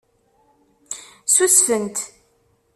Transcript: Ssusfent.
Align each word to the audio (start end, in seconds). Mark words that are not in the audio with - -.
Ssusfent. 1.27 1.97